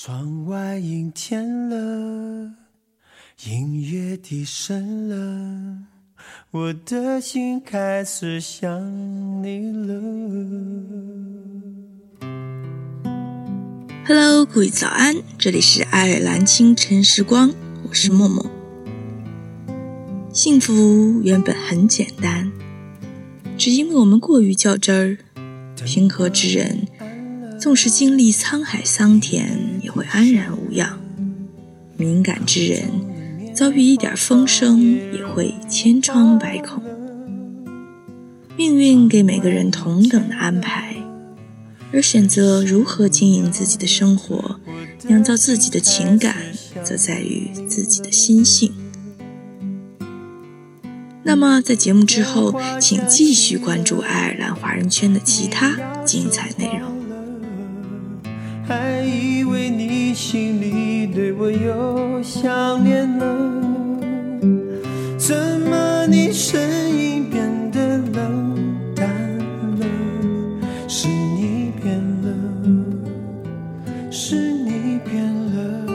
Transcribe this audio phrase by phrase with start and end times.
[0.00, 2.52] 窗外阴天了，
[3.46, 5.78] 音乐低声了，
[6.52, 10.00] 我的心开始想你了。
[14.06, 17.52] Hello，各位早安，这里是爱尔兰清晨时光，
[17.88, 18.46] 我是默默。
[20.32, 22.52] 幸福原本很简单，
[23.58, 25.18] 只因为我们过于较真儿。
[25.84, 26.87] 平和之人，
[27.58, 30.98] 纵使经历沧海桑田，也会安然无恙；
[31.96, 32.88] 敏感之人，
[33.52, 34.80] 遭遇一点风声，
[35.12, 36.82] 也会千疮百孔。
[38.56, 40.94] 命运给每个人同等的安排。
[41.90, 44.60] 而选择如何经营自己的生活，
[45.06, 46.36] 酿造自己的情感，
[46.84, 48.72] 则在于自己的心性。
[51.24, 56.97] 那么，在节目之后，请继续关注爱尔兰华人圈的其他精彩内容。
[58.68, 63.24] 还以为你心里对我有想念了，
[65.16, 66.60] 怎么你声
[66.90, 68.54] 音变得冷
[68.94, 69.08] 淡
[69.78, 69.86] 了？
[70.86, 72.28] 是你变了，
[74.10, 75.86] 是你变了，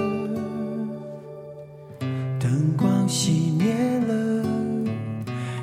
[2.40, 3.76] 灯光熄灭
[4.08, 4.44] 了，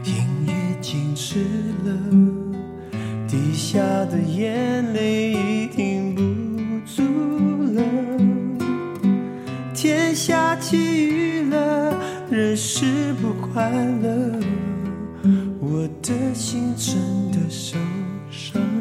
[0.05, 0.14] 音
[0.47, 1.41] 乐静止
[1.84, 1.91] 了，
[3.27, 5.39] 滴下的眼泪
[9.83, 11.97] 天下起雨了，
[12.31, 13.70] 人是不快
[14.03, 14.39] 乐，
[15.59, 16.98] 我的心真
[17.33, 17.78] 的受
[18.31, 18.80] 伤。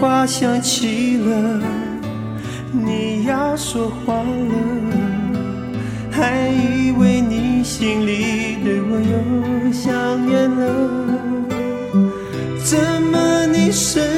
[0.00, 1.60] 话响起了，
[2.70, 4.24] 你要说话了，
[6.10, 10.62] 还以为你心里对我又想念了，
[12.64, 14.17] 怎么你身